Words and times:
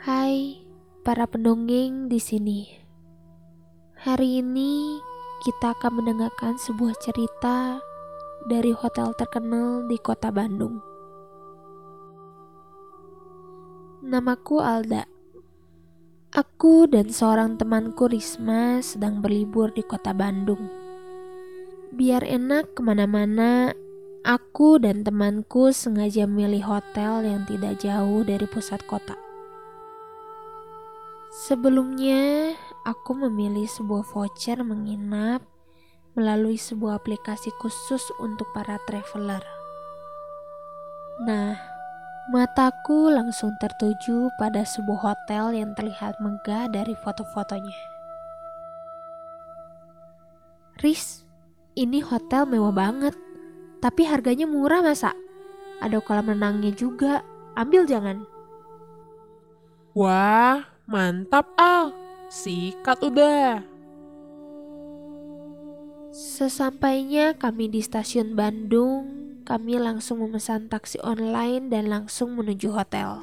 Hai, 0.00 0.56
para 1.04 1.28
pendongeng 1.28 2.08
di 2.08 2.16
sini. 2.16 2.64
Hari 4.00 4.40
ini 4.40 4.96
kita 5.44 5.76
akan 5.76 6.00
mendengarkan 6.00 6.56
sebuah 6.56 6.96
cerita 7.04 7.84
dari 8.48 8.72
hotel 8.72 9.12
terkenal 9.12 9.84
di 9.84 10.00
kota 10.00 10.32
Bandung. 10.32 10.80
Namaku 14.00 14.64
Alda. 14.64 15.04
Aku 16.32 16.88
dan 16.88 17.12
seorang 17.12 17.60
temanku 17.60 18.08
Risma 18.08 18.80
sedang 18.80 19.20
berlibur 19.20 19.68
di 19.76 19.84
kota 19.84 20.16
Bandung. 20.16 20.64
Biar 21.92 22.24
enak 22.24 22.72
ke 22.72 22.80
mana-mana, 22.80 23.76
aku 24.24 24.76
dan 24.80 25.00
temanku 25.00 25.72
sengaja 25.72 26.28
memilih 26.28 26.68
hotel 26.68 27.24
yang 27.24 27.42
tidak 27.48 27.80
jauh 27.80 28.20
dari 28.24 28.44
pusat 28.44 28.80
kota. 28.84 29.16
Sebelumnya, 31.30 32.52
aku 32.84 33.16
memilih 33.16 33.64
sebuah 33.64 34.04
voucher 34.12 34.60
menginap 34.60 35.40
melalui 36.18 36.58
sebuah 36.58 37.00
aplikasi 37.00 37.54
khusus 37.62 38.02
untuk 38.18 38.50
para 38.50 38.82
traveler. 38.84 39.40
Nah, 41.22 41.54
mataku 42.34 43.14
langsung 43.14 43.54
tertuju 43.62 44.28
pada 44.36 44.66
sebuah 44.66 45.00
hotel 45.14 45.54
yang 45.54 45.70
terlihat 45.78 46.18
megah 46.18 46.66
dari 46.68 46.98
foto-fotonya. 47.06 47.78
Riz, 50.82 51.28
ini 51.76 52.00
hotel 52.00 52.48
mewah 52.48 52.72
banget, 52.72 53.14
tapi 53.80 54.04
harganya 54.04 54.44
murah 54.44 54.84
masa? 54.84 55.16
Ada 55.80 55.98
kolam 56.04 56.36
renangnya 56.36 56.70
juga, 56.76 57.24
ambil 57.56 57.88
jangan. 57.88 58.28
Wah, 59.96 60.68
Mantap 60.84 61.50
Al, 61.56 61.96
sikat 62.28 63.00
udah. 63.00 63.64
Sesampainya 66.10 67.38
kami 67.38 67.70
di 67.72 67.80
stasiun 67.80 68.36
Bandung, 68.36 69.06
kami 69.48 69.80
langsung 69.80 70.20
memesan 70.20 70.68
taksi 70.68 71.00
online 71.00 71.72
dan 71.72 71.88
langsung 71.88 72.36
menuju 72.36 72.74
hotel. 72.74 73.22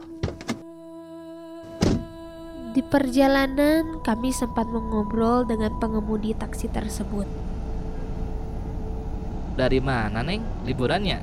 Di 2.72 2.86
perjalanan, 2.86 4.00
kami 4.06 4.30
sempat 4.30 4.70
mengobrol 4.70 5.44
dengan 5.44 5.76
pengemudi 5.82 6.32
taksi 6.38 6.70
tersebut. 6.70 7.47
Dari 9.58 9.82
mana, 9.82 10.22
Neng? 10.22 10.46
Liburannya? 10.64 11.20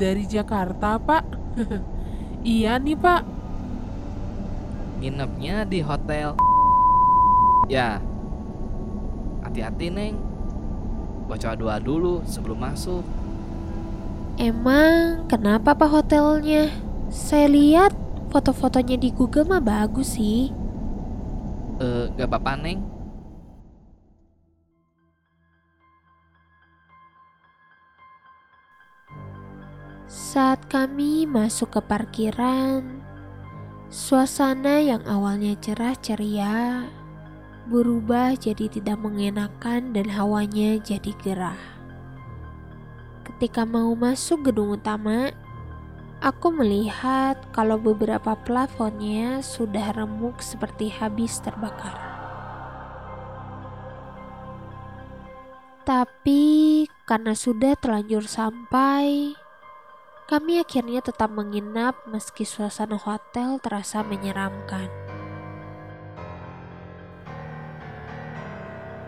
Dari 0.00 0.24
Jakarta, 0.24 0.96
Pak. 0.96 1.24
iya 2.56 2.80
nih, 2.80 2.96
Pak 2.96 3.36
nginepnya 4.96 5.68
di 5.68 5.84
hotel 5.84 6.32
ya 7.68 8.00
hati-hati 9.44 9.92
neng 9.92 10.16
baca 11.28 11.52
doa 11.52 11.76
dulu 11.76 12.24
sebelum 12.24 12.56
masuk 12.56 13.04
emang 14.40 15.28
kenapa 15.28 15.76
pak 15.76 15.90
hotelnya 15.90 16.72
saya 17.12 17.50
lihat 17.50 17.92
foto-fotonya 18.32 18.96
di 18.96 19.12
Google 19.12 19.44
mah 19.44 19.60
bagus 19.60 20.16
sih 20.16 20.48
eh 21.76 22.04
gak 22.16 22.28
apa-apa 22.32 22.52
neng 22.56 22.80
Saat 30.36 30.68
kami 30.68 31.24
masuk 31.24 31.72
ke 31.72 31.80
parkiran, 31.80 33.00
Suasana 33.88 34.84
yang 34.84 35.00
awalnya 35.08 35.56
cerah 35.56 35.96
ceria 35.96 36.84
berubah 37.72 38.36
jadi 38.36 38.68
tidak 38.68 39.00
mengenakan 39.00 39.96
dan 39.96 40.12
hawanya 40.12 40.76
jadi 40.84 41.16
gerah. 41.24 41.56
Ketika 43.24 43.64
mau 43.64 43.96
masuk 43.96 44.52
gedung 44.52 44.76
utama, 44.76 45.32
aku 46.20 46.52
melihat 46.52 47.40
kalau 47.56 47.80
beberapa 47.80 48.36
plafonnya 48.36 49.40
sudah 49.40 49.96
remuk 49.96 50.44
seperti 50.44 50.92
habis 50.92 51.40
terbakar. 51.40 51.96
Tapi 55.88 56.84
karena 57.08 57.32
sudah 57.32 57.72
terlanjur 57.80 58.28
sampai, 58.28 59.32
kami 60.26 60.58
akhirnya 60.58 60.98
tetap 60.98 61.30
menginap 61.30 62.02
meski 62.10 62.42
suasana 62.42 62.98
hotel 62.98 63.62
terasa 63.62 64.02
menyeramkan. 64.02 64.90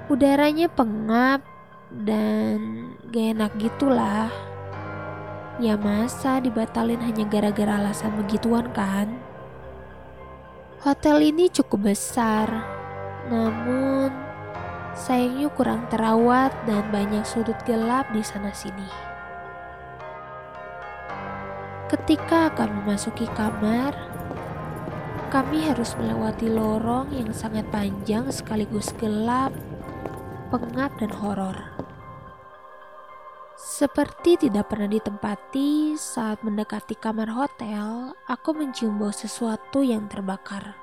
Udaranya 0.06 0.70
pengap 0.70 1.42
dan 1.90 2.94
gak 3.10 3.34
enak 3.34 3.52
gitulah. 3.58 4.30
Ya 5.58 5.74
masa 5.74 6.38
dibatalin 6.38 7.02
hanya 7.02 7.26
gara-gara 7.26 7.82
alasan 7.82 8.14
begituan 8.22 8.70
kan? 8.70 9.18
Hotel 10.86 11.34
ini 11.34 11.50
cukup 11.50 11.90
besar, 11.90 12.46
namun 13.26 14.14
sayangnya 14.94 15.50
kurang 15.50 15.82
terawat 15.90 16.54
dan 16.62 16.86
banyak 16.94 17.26
sudut 17.26 17.58
gelap 17.66 18.06
di 18.14 18.22
sana 18.22 18.54
sini. 18.54 19.07
Ketika 21.88 22.52
akan 22.52 22.84
memasuki 22.84 23.24
kamar, 23.32 23.96
kami 25.32 25.64
harus 25.64 25.96
melewati 25.96 26.52
lorong 26.52 27.08
yang 27.16 27.32
sangat 27.32 27.64
panjang 27.72 28.28
sekaligus 28.28 28.92
gelap, 29.00 29.56
pengap, 30.52 30.92
dan 31.00 31.08
horor. 31.16 31.56
Seperti 33.56 34.36
tidak 34.36 34.68
pernah 34.68 34.92
ditempati 34.92 35.96
saat 35.96 36.44
mendekati 36.44 36.92
kamar 36.92 37.32
hotel, 37.32 38.12
aku 38.28 38.52
mencium 38.52 39.00
bau 39.00 39.08
sesuatu 39.08 39.80
yang 39.80 40.12
terbakar. 40.12 40.76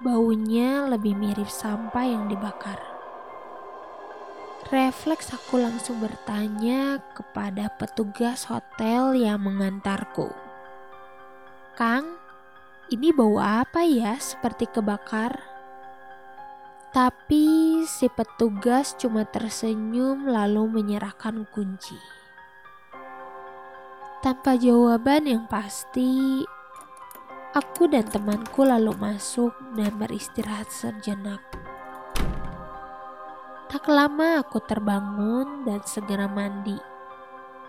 Baunya 0.00 0.88
lebih 0.88 1.12
mirip 1.20 1.52
sampah 1.52 2.08
yang 2.08 2.32
dibakar. 2.32 2.87
Refleks 4.66 5.30
aku 5.30 5.62
langsung 5.62 6.02
bertanya 6.02 6.98
kepada 7.14 7.70
petugas 7.78 8.42
hotel 8.50 9.14
yang 9.14 9.38
mengantarku. 9.38 10.34
Kang, 11.78 12.18
ini 12.90 13.14
bau 13.14 13.38
apa 13.38 13.86
ya 13.86 14.18
seperti 14.18 14.66
kebakar? 14.66 15.38
Tapi 16.90 17.86
si 17.86 18.10
petugas 18.10 18.98
cuma 18.98 19.22
tersenyum 19.22 20.26
lalu 20.26 20.66
menyerahkan 20.82 21.46
kunci. 21.54 21.94
Tanpa 24.18 24.58
jawaban 24.58 25.30
yang 25.30 25.46
pasti, 25.46 26.42
aku 27.54 27.86
dan 27.86 28.02
temanku 28.10 28.66
lalu 28.66 28.90
masuk 28.98 29.54
dan 29.78 29.94
beristirahat 29.94 30.66
sejenak. 30.74 31.38
Tak 33.68 33.84
lama 33.84 34.40
aku 34.40 34.64
terbangun 34.64 35.68
dan 35.68 35.84
segera 35.84 36.24
mandi. 36.24 36.80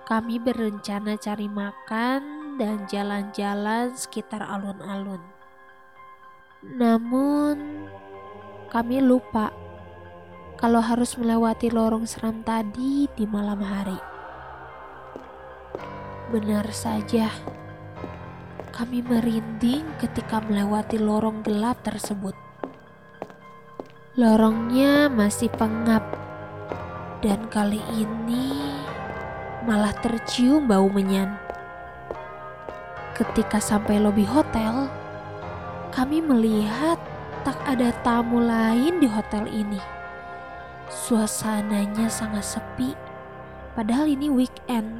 Kami 0.07 0.39
berencana 0.39 1.19
cari 1.19 1.51
makan 1.51 2.55
dan 2.55 2.87
jalan-jalan 2.87 3.91
sekitar 3.99 4.39
alun-alun. 4.39 5.19
Namun, 6.63 7.83
kami 8.71 9.03
lupa 9.03 9.51
kalau 10.55 10.79
harus 10.79 11.19
melewati 11.19 11.67
lorong 11.67 12.07
seram 12.07 12.47
tadi 12.47 13.11
di 13.11 13.27
malam 13.27 13.59
hari. 13.59 13.99
Benar 16.31 16.72
saja, 16.72 17.28
kami 18.72 19.03
merinding 19.03 19.84
ketika 19.99 20.40
melewati 20.47 20.95
lorong 20.95 21.43
gelap 21.43 21.84
tersebut. 21.84 22.48
Lorongnya 24.19 25.07
masih 25.07 25.47
pengap, 25.47 26.03
dan 27.23 27.39
kali 27.47 27.79
ini 27.95 28.51
malah 29.63 29.95
tercium 29.95 30.67
bau 30.67 30.91
menyan. 30.91 31.39
Ketika 33.16 33.63
sampai 33.63 33.95
lobi 33.95 34.27
hotel, 34.27 34.91
kami 35.95 36.19
melihat 36.19 36.99
tak 37.47 37.63
ada 37.63 37.95
tamu 38.03 38.43
lain 38.43 38.99
di 38.99 39.07
hotel 39.07 39.47
ini. 39.47 39.79
Suasananya 40.91 42.11
sangat 42.11 42.43
sepi, 42.43 42.91
padahal 43.71 44.03
ini 44.03 44.27
weekend. 44.27 44.99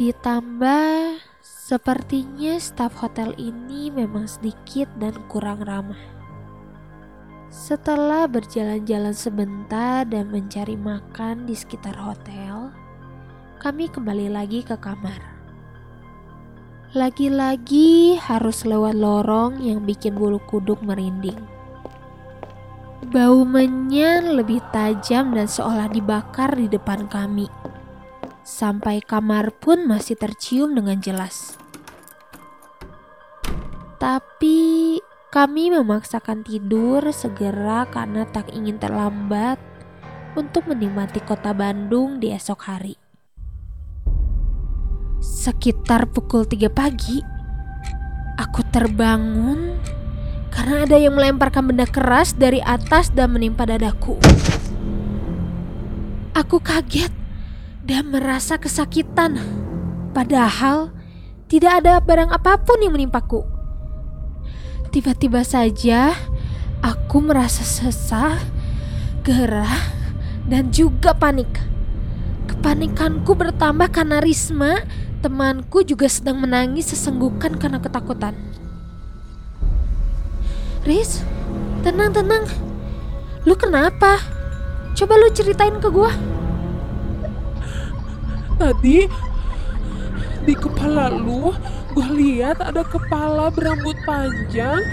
Ditambah, 0.00 1.20
sepertinya 1.44 2.56
staf 2.56 2.96
hotel 3.04 3.36
ini 3.36 3.92
memang 3.92 4.24
sedikit 4.24 4.88
dan 4.96 5.12
kurang 5.28 5.60
ramah. 5.60 6.15
Setelah 7.46 8.26
berjalan-jalan 8.26 9.14
sebentar 9.14 10.02
dan 10.02 10.34
mencari 10.34 10.74
makan 10.74 11.46
di 11.46 11.54
sekitar 11.54 11.94
hotel, 11.94 12.74
kami 13.62 13.86
kembali 13.86 14.34
lagi 14.34 14.66
ke 14.66 14.74
kamar. 14.74 15.22
Lagi-lagi 16.90 18.18
harus 18.18 18.66
lewat 18.66 18.98
lorong 18.98 19.62
yang 19.62 19.86
bikin 19.86 20.18
bulu 20.18 20.42
kuduk 20.50 20.82
merinding. 20.82 21.38
Bau 23.14 23.46
menyan 23.46 24.34
lebih 24.34 24.58
tajam 24.74 25.30
dan 25.30 25.46
seolah 25.46 25.86
dibakar 25.86 26.50
di 26.58 26.66
depan 26.66 27.06
kami. 27.06 27.46
Sampai 28.42 28.98
kamar 28.98 29.54
pun 29.54 29.86
masih 29.86 30.18
tercium 30.18 30.74
dengan 30.74 30.98
jelas. 30.98 31.54
Tapi 34.02 34.98
kami 35.36 35.68
memaksakan 35.68 36.48
tidur 36.48 37.12
segera 37.12 37.84
karena 37.92 38.24
tak 38.24 38.48
ingin 38.56 38.80
terlambat 38.80 39.60
untuk 40.32 40.64
menikmati 40.64 41.20
kota 41.20 41.52
Bandung 41.52 42.16
di 42.16 42.32
esok 42.32 42.60
hari. 42.64 42.96
Sekitar 45.20 46.08
pukul 46.08 46.48
3 46.48 46.72
pagi, 46.72 47.20
aku 48.40 48.64
terbangun 48.72 49.76
karena 50.48 50.88
ada 50.88 50.96
yang 50.96 51.12
melemparkan 51.12 51.68
benda 51.68 51.84
keras 51.84 52.32
dari 52.32 52.64
atas 52.64 53.12
dan 53.12 53.36
menimpa 53.36 53.68
dadaku. 53.68 54.16
Aku 56.32 56.64
kaget 56.64 57.12
dan 57.84 58.08
merasa 58.08 58.56
kesakitan, 58.56 59.36
padahal 60.16 60.96
tidak 61.52 61.84
ada 61.84 62.00
barang 62.00 62.32
apa 62.32 62.56
pun 62.64 62.80
yang 62.80 62.96
menimpaku. 62.96 63.55
Tiba-tiba 64.96 65.44
saja 65.44 66.16
aku 66.80 67.20
merasa 67.20 67.60
sesah, 67.60 68.40
gerah, 69.20 69.92
dan 70.48 70.72
juga 70.72 71.12
panik. 71.12 71.52
Kepanikanku 72.48 73.36
bertambah 73.36 73.92
karena 73.92 74.24
Risma, 74.24 74.88
temanku 75.20 75.84
juga 75.84 76.08
sedang 76.08 76.40
menangis 76.40 76.96
sesenggukan 76.96 77.60
karena 77.60 77.76
ketakutan. 77.76 78.40
Riz, 80.88 81.20
tenang-tenang. 81.84 82.48
Lu 83.44 83.52
kenapa? 83.52 84.16
Coba 84.96 85.20
lu 85.20 85.28
ceritain 85.36 85.76
ke 85.76 85.92
gua. 85.92 86.08
Tadi 88.56 89.04
di 90.48 90.54
kepala 90.56 91.12
lu 91.12 91.52
gue 91.96 92.08
lihat 92.12 92.60
ada 92.60 92.84
kepala 92.84 93.48
berambut 93.48 93.96
panjang 94.04 94.84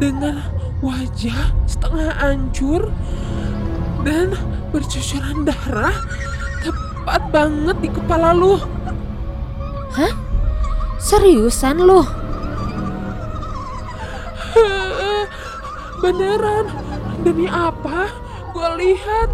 dengan 0.00 0.40
wajah 0.80 1.52
setengah 1.68 2.16
hancur 2.16 2.88
dan 4.00 4.32
bercucuran 4.72 5.44
darah 5.44 5.92
tepat 6.64 7.20
banget 7.28 7.76
di 7.84 7.88
kepala 7.92 8.32
lu. 8.32 8.56
Hah? 9.92 10.12
Seriusan 10.96 11.84
lu? 11.84 12.00
Beneran, 16.00 16.64
demi 17.20 17.44
apa? 17.44 18.08
Gue 18.56 18.68
lihat. 18.80 19.28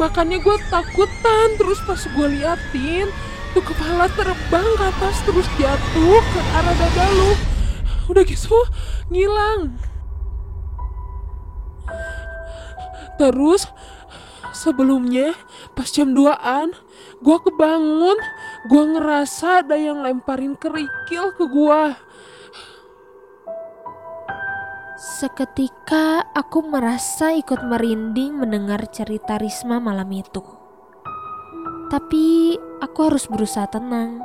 Makanya 0.00 0.40
gue 0.40 0.56
takutan 0.72 1.60
terus 1.60 1.76
pas 1.84 2.00
gue 2.00 2.26
liatin 2.40 3.12
tuh 3.50 3.64
kepala 3.64 4.06
terbang 4.14 4.68
ke 4.78 4.84
atas 4.86 5.16
terus 5.26 5.46
jatuh 5.58 6.22
ke 6.22 6.40
arah 6.54 6.76
dada 6.78 7.06
lu. 7.14 7.32
Udah 8.10 8.22
gitu 8.26 8.56
ngilang. 9.10 9.74
Terus 13.18 13.68
sebelumnya 14.56 15.36
pas 15.76 15.90
jam 15.90 16.16
2an 16.16 16.72
gua 17.20 17.38
kebangun, 17.42 18.18
gua 18.70 18.84
ngerasa 18.96 19.66
ada 19.66 19.76
yang 19.76 20.00
lemparin 20.00 20.56
kerikil 20.56 21.34
ke 21.36 21.44
gua. 21.50 21.98
Seketika 25.20 26.32
aku 26.32 26.64
merasa 26.64 27.36
ikut 27.36 27.60
merinding 27.60 28.40
mendengar 28.40 28.88
cerita 28.88 29.36
Risma 29.36 29.76
malam 29.76 30.08
itu. 30.16 30.40
Tapi 31.92 32.56
aku 32.80 33.12
harus 33.12 33.28
berusaha 33.28 33.68
tenang 33.68 34.24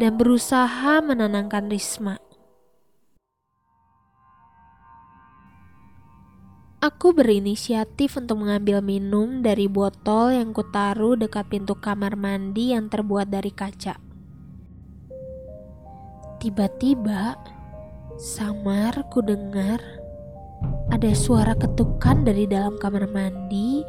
dan 0.00 0.16
berusaha 0.16 1.04
menenangkan 1.04 1.68
Risma. 1.68 2.16
Aku 6.78 7.10
berinisiatif 7.12 8.16
untuk 8.16 8.46
mengambil 8.46 8.80
minum 8.80 9.42
dari 9.42 9.66
botol 9.66 10.32
yang 10.32 10.54
kutaruh 10.54 11.18
dekat 11.18 11.50
pintu 11.50 11.74
kamar 11.76 12.14
mandi 12.14 12.72
yang 12.72 12.86
terbuat 12.86 13.28
dari 13.28 13.50
kaca. 13.50 13.98
Tiba-tiba, 16.38 17.34
samar 18.14 19.10
ku 19.10 19.18
dengar 19.18 19.82
ada 20.94 21.10
suara 21.18 21.58
ketukan 21.58 22.22
dari 22.22 22.46
dalam 22.46 22.78
kamar 22.78 23.10
mandi 23.10 23.82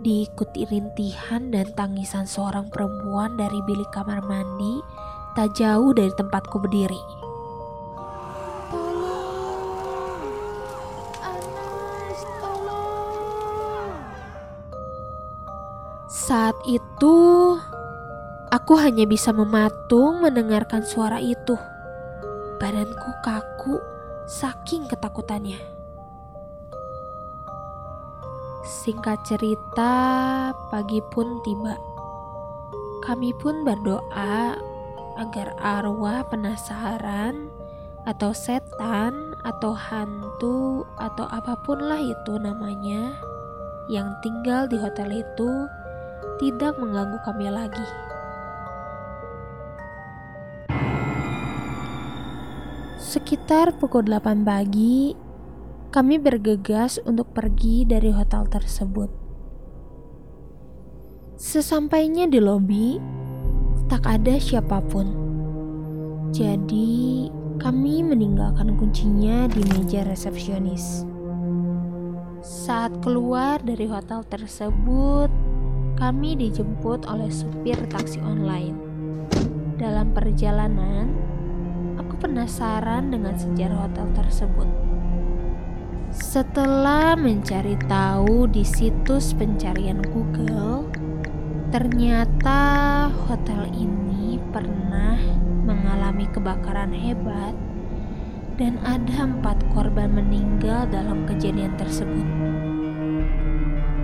diikuti 0.00 0.64
rintihan 0.64 1.52
dan 1.52 1.68
tangisan 1.76 2.24
seorang 2.24 2.72
perempuan 2.72 3.36
dari 3.36 3.60
bilik 3.68 3.88
kamar 3.92 4.24
mandi 4.24 4.80
tak 5.36 5.54
jauh 5.54 5.92
dari 5.94 6.10
tempatku 6.10 6.58
berdiri. 6.58 7.00
Saat 16.10 16.54
itu, 16.66 17.16
aku 18.50 18.72
hanya 18.78 19.06
bisa 19.06 19.30
mematung 19.34 20.22
mendengarkan 20.22 20.82
suara 20.82 21.18
itu. 21.18 21.58
Badanku 22.58 23.10
kaku 23.22 23.78
saking 24.26 24.86
ketakutannya. 24.86 25.79
Singkat 28.70 29.26
cerita, 29.26 29.94
pagi 30.70 31.02
pun 31.10 31.42
tiba. 31.42 31.74
Kami 33.02 33.34
pun 33.34 33.66
berdoa 33.66 34.54
agar 35.18 35.58
arwah 35.58 36.22
penasaran 36.30 37.50
atau 38.06 38.30
setan 38.30 39.34
atau 39.42 39.74
hantu 39.74 40.86
atau 41.02 41.26
apa 41.34 41.58
pun 41.66 41.82
lah 41.82 41.98
itu 41.98 42.38
namanya 42.38 43.18
yang 43.90 44.06
tinggal 44.22 44.70
di 44.70 44.78
hotel 44.78 45.18
itu 45.18 45.66
tidak 46.38 46.78
mengganggu 46.78 47.18
kami 47.26 47.50
lagi. 47.50 47.88
Sekitar 53.02 53.74
pukul 53.82 54.06
8 54.06 54.46
pagi, 54.46 55.18
kami 55.90 56.22
bergegas 56.22 57.02
untuk 57.02 57.34
pergi 57.34 57.82
dari 57.82 58.14
hotel 58.14 58.46
tersebut. 58.46 59.10
Sesampainya 61.34 62.30
di 62.30 62.38
lobi, 62.38 63.02
tak 63.90 64.06
ada 64.06 64.38
siapa 64.38 64.78
pun. 64.86 65.10
Jadi, 66.30 67.26
kami 67.58 68.06
meninggalkan 68.06 68.78
kuncinya 68.78 69.50
di 69.50 69.66
meja 69.66 70.06
resepsionis. 70.06 71.02
Saat 72.38 73.02
keluar 73.02 73.58
dari 73.58 73.90
hotel 73.90 74.22
tersebut, 74.30 75.26
kami 75.98 76.38
dijemput 76.38 77.02
oleh 77.10 77.34
supir 77.34 77.76
taksi 77.90 78.22
online. 78.22 78.78
Dalam 79.74 80.14
perjalanan, 80.14 81.10
aku 81.98 82.14
penasaran 82.22 83.10
dengan 83.10 83.34
sejarah 83.34 83.90
hotel 83.90 84.06
tersebut. 84.14 84.89
Setelah 86.10 87.14
mencari 87.14 87.78
tahu 87.86 88.50
di 88.50 88.66
situs 88.66 89.30
pencarian 89.30 90.02
Google, 90.10 90.90
ternyata 91.70 93.06
hotel 93.30 93.70
ini 93.70 94.42
pernah 94.50 95.14
mengalami 95.62 96.26
kebakaran 96.34 96.90
hebat 96.90 97.54
dan 98.58 98.82
ada 98.82 99.22
empat 99.22 99.62
korban 99.70 100.10
meninggal 100.10 100.90
dalam 100.90 101.30
kejadian 101.30 101.78
tersebut. 101.78 102.26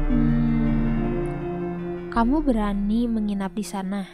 Hmm, 0.06 1.26
kamu 2.14 2.38
berani 2.38 3.10
menginap 3.10 3.50
di 3.50 3.66
sana? 3.66 4.06